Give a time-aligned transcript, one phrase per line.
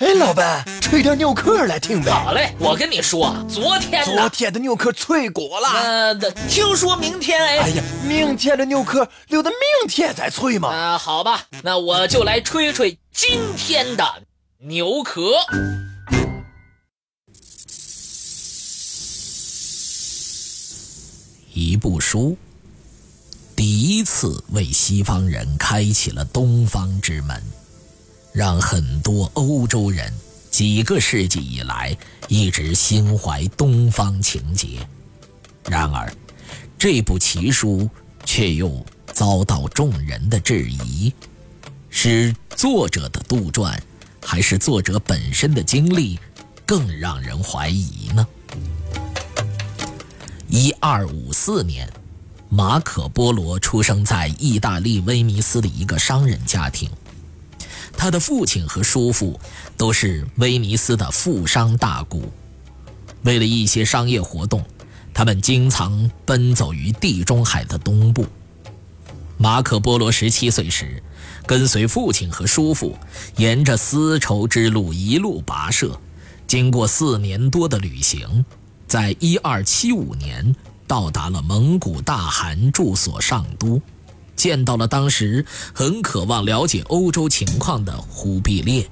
[0.00, 2.10] 哎，老板，吹点牛壳来听呗。
[2.10, 5.68] 好嘞，我跟你说，昨天昨天的牛壳脆骨了。
[5.68, 6.14] 呃，
[6.48, 7.58] 听说明天哎。
[7.58, 10.70] 哎呀，明天的牛壳留到明天再吹嘛。
[10.70, 14.22] 啊，好吧，那我就来吹吹今天的
[14.60, 15.32] 牛壳。
[21.52, 22.38] 一部书，
[23.54, 27.42] 第一次为西方人开启了东方之门。
[28.32, 30.12] 让很多欧洲人
[30.50, 31.96] 几个世纪以来
[32.28, 34.86] 一直心怀东方情结，
[35.68, 36.12] 然而
[36.78, 37.88] 这部奇书
[38.24, 41.12] 却又遭到众人的质疑：
[41.88, 43.76] 是作者的杜撰，
[44.24, 46.18] 还是作者本身的经历
[46.64, 48.26] 更让人怀疑呢？
[50.48, 51.88] 一二五四年，
[52.48, 56.88] 马可·波罗出生在意大利威尼斯的一个商人家庭。
[58.00, 59.38] 他的父亲和叔父
[59.76, 62.18] 都是威尼斯的富商大贾，
[63.24, 64.64] 为了一些商业活动，
[65.12, 68.24] 他们经常奔走于地中海的东部。
[69.36, 71.02] 马可·波罗十七岁时，
[71.44, 72.96] 跟随父亲和叔父，
[73.36, 76.00] 沿着丝绸之路一路跋涉，
[76.46, 78.46] 经过四年多的旅行，
[78.86, 83.78] 在一二七五年到达了蒙古大汗住所上都。
[84.40, 88.88] 见到了当时很渴望了解欧洲情况的忽必烈。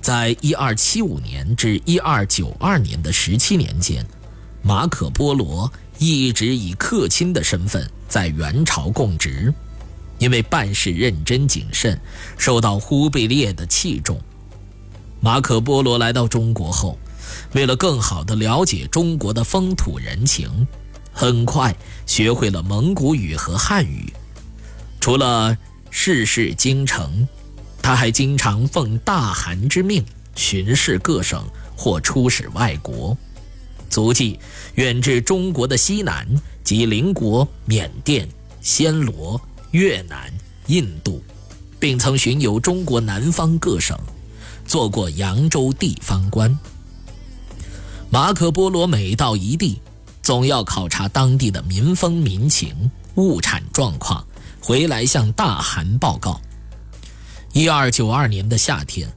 [0.00, 4.04] 在一二七五年至一二九二年的十七年间，
[4.62, 9.54] 马可·波罗一直以客卿的身份在元朝供职，
[10.18, 11.96] 因为办事认真谨慎，
[12.36, 14.20] 受到忽必烈的器重。
[15.20, 16.98] 马可·波罗来到中国后，
[17.52, 20.66] 为了更好地了解中国的风土人情。
[21.18, 24.12] 很快学会了蒙古语和汉语，
[25.00, 25.56] 除了
[25.88, 27.26] 事事京城，
[27.80, 31.42] 他还经常奉大汗之命巡视各省
[31.74, 33.16] 或出使外国，
[33.88, 34.38] 足迹
[34.74, 36.28] 远至中国的西南
[36.62, 38.28] 及邻国缅甸、
[38.62, 39.40] 暹罗、
[39.70, 40.30] 越南、
[40.66, 41.24] 印度，
[41.80, 43.98] 并曾巡游中国南方各省，
[44.66, 46.54] 做过扬州地方官。
[48.10, 49.80] 马可·波罗每到一地。
[50.26, 54.26] 总要考察当地的民风民情、物产状况，
[54.60, 56.40] 回来向大汗报告。
[57.52, 59.08] 一二九二年的夏天，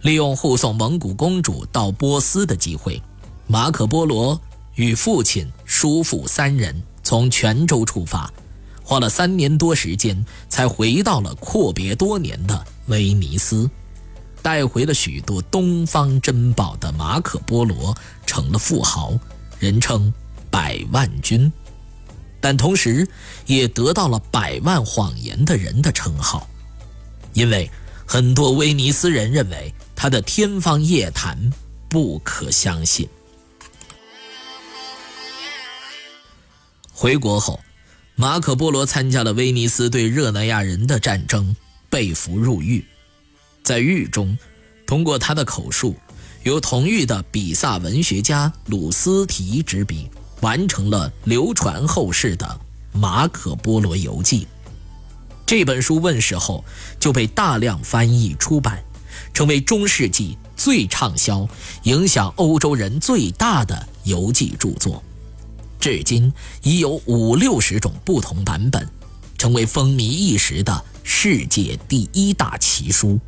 [0.00, 3.02] 利用护送蒙古公主到波斯的机会，
[3.46, 4.40] 马可·波罗
[4.76, 8.32] 与父亲、叔父三人从泉州出发，
[8.82, 13.68] 花了三年多时间，才回到了阔别多年的威尼斯。
[14.40, 19.12] 带回了许多东方珍宝的马可·波罗成了富豪，
[19.58, 20.10] 人称。
[20.56, 21.52] 百万军，
[22.40, 23.06] 但同时
[23.44, 26.48] 也得到了“百万谎言的人”的称号，
[27.34, 27.70] 因为
[28.06, 31.38] 很多威尼斯人认为他的天方夜谭
[31.90, 33.06] 不可相信。
[36.90, 37.60] 回国后，
[38.14, 41.54] 马可·波罗参加了威尼斯对热那亚人的战争，
[41.90, 42.82] 被俘入狱。
[43.62, 44.34] 在狱中，
[44.86, 45.94] 通过他的口述，
[46.44, 50.08] 由同狱的比萨文学家鲁斯提执笔。
[50.40, 52.46] 完成了流传后世的
[52.98, 54.40] 《马可·波罗游记》。
[55.44, 56.64] 这本书问世后
[56.98, 58.82] 就被大量翻译出版，
[59.32, 61.48] 成为中世纪最畅销、
[61.84, 65.02] 影响欧洲人最大的游记著作。
[65.78, 66.32] 至今
[66.62, 68.88] 已有五六十种不同版本，
[69.38, 73.20] 成为风靡一时的世界第一大奇书。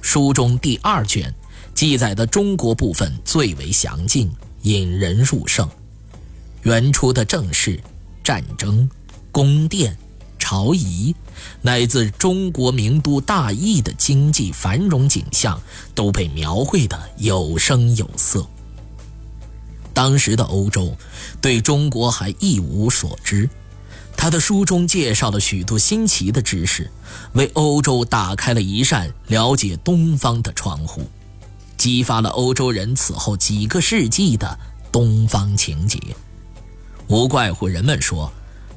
[0.00, 1.32] 书中第二卷
[1.72, 4.28] 记载的中国部分最为详尽，
[4.62, 5.68] 引人入胜。
[6.62, 7.80] 原初的政事、
[8.22, 8.88] 战争、
[9.32, 9.96] 宫殿、
[10.38, 11.14] 朝仪，
[11.60, 15.60] 乃至中国名都大邑的经济繁荣景象，
[15.94, 18.46] 都被描绘得有声有色。
[19.92, 20.96] 当时的欧洲
[21.40, 23.50] 对中国还一无所知，
[24.16, 26.88] 他的书中介绍了许多新奇的知识，
[27.32, 31.02] 为欧洲打开了一扇了解东方的窗户，
[31.76, 34.58] 激发了欧洲人此后几个世纪的
[34.92, 35.98] 东方情结。
[37.08, 38.32] 无怪乎人们说，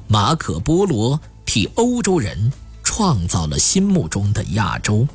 [0.08, 2.52] 马可·波罗替欧洲人
[2.82, 5.06] 创造了心目中的亚洲。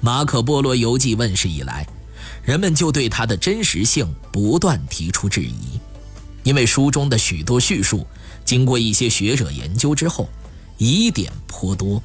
[0.00, 1.86] 马可·波罗游记问世以来，
[2.42, 5.80] 人们就对它的真实性不断提出质疑，
[6.42, 8.06] 因为书中的许多叙述，
[8.44, 10.28] 经过一些学者研究之后，
[10.76, 12.02] 疑点颇多。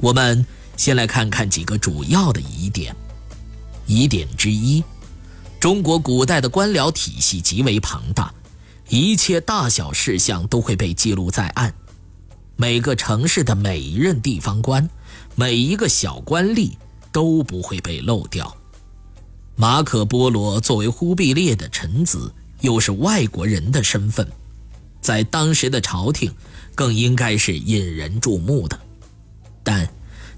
[0.00, 0.44] 我们
[0.76, 2.94] 先来看看几个主要的疑点。
[3.86, 4.82] 疑点之一，
[5.58, 8.32] 中国古代的官僚体系极为庞大。
[8.88, 11.74] 一切大小事项都会被记录在案，
[12.56, 14.88] 每个城市的每一任地方官，
[15.34, 16.72] 每一个小官吏，
[17.12, 18.56] 都不会被漏掉。
[19.56, 24.26] 马可·波罗作为忽必烈的臣子，又是外国人的身份，
[25.02, 26.32] 在当时的朝廷，
[26.74, 28.78] 更应该是引人注目的。
[29.62, 29.86] 但，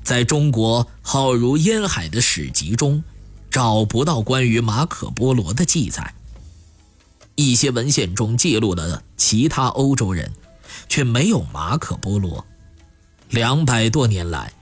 [0.02, 3.04] 在中国浩如烟海的史籍中，
[3.48, 6.14] 找不到关于马可·波罗的记载。
[7.48, 10.32] 一些文献中记录了其他欧洲人，
[10.88, 12.44] 却没有马可·波罗。
[13.30, 14.52] 两百多年来，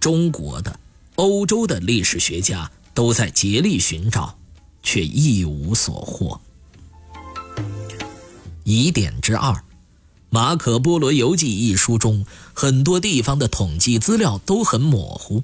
[0.00, 0.78] 中国的、
[1.16, 2.70] 欧洲的历史学家。
[2.94, 4.36] 都在竭力寻找，
[4.82, 6.38] 却一无所获。
[8.64, 9.50] 疑点之二，
[10.28, 15.42] 《马可·波罗游记》一书中很多地方的统计资料都很模糊，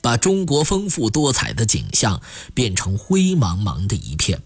[0.00, 2.20] 把中国丰富多彩的景象
[2.52, 4.42] 变成灰茫茫的一片。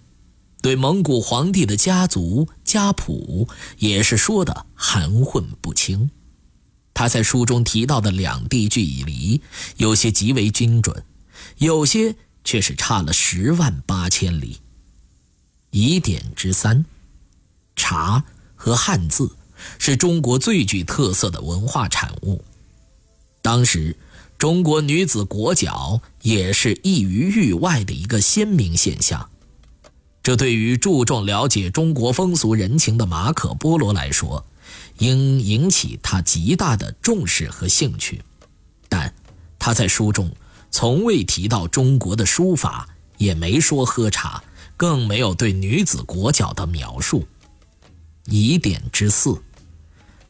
[0.63, 3.49] 对蒙古皇帝的家族家谱
[3.79, 6.11] 也是说的含混不清。
[6.95, 9.41] 他在书中提到的两地距离，
[9.77, 11.05] 有些极为精准，
[11.59, 12.15] 有些。
[12.47, 14.61] 却是差了十万八千里。
[15.73, 16.85] 疑点之三，
[17.75, 18.23] 茶
[18.55, 19.37] 和汉字
[19.81, 22.45] 是中国最具特色的文化产物。
[23.43, 23.97] 当时，
[24.39, 29.29] 中国女子裹脚也是异于域外的一个鲜明现象。
[30.27, 34.45] 这对于注重了解中国风俗人情的马可·波罗来说，
[34.99, 38.21] 应引起他极大的重视和兴趣。
[38.89, 39.15] 但
[39.57, 40.29] 他在书中。
[40.69, 42.89] 从未提到中国的书法，
[43.19, 44.43] 也没说喝茶，
[44.77, 47.29] 更没有对女子裹脚的描述。
[48.25, 49.41] 疑点之四，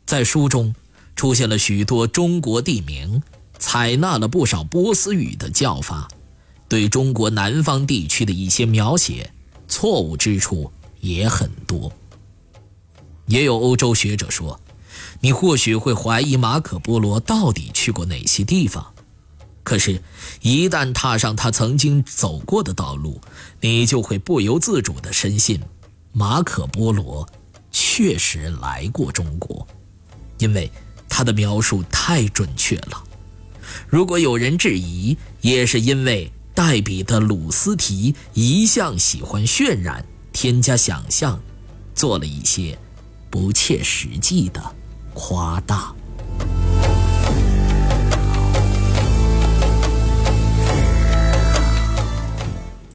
[0.04, 0.74] 在书中
[1.16, 3.22] 出现了许多中国地名，
[3.58, 6.06] 采纳了不少波斯语的叫法，
[6.68, 9.32] 对中国南方地区的一些描写
[9.68, 10.70] 错误之处
[11.00, 11.92] 也很多。
[13.26, 14.60] 也有欧洲学者说，
[15.20, 18.94] 你或许会怀疑马可·波罗到底去过哪些地方。
[19.62, 20.00] 可是，
[20.42, 23.20] 一旦踏上他曾经走过的道路，
[23.60, 25.60] 你就会不由自主地深信，
[26.12, 27.28] 马可·波罗
[27.72, 29.66] 确实来过中国，
[30.38, 30.70] 因为
[31.08, 33.02] 他的描述太准确了。
[33.88, 41.38] 如果有人质疑，也是因为代笔的鲁斯提一向喜欢渲染、添加想象，
[41.94, 42.78] 做了一些
[43.28, 44.74] 不切实际的
[45.12, 45.94] 夸大。